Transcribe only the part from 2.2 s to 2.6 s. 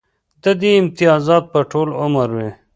وي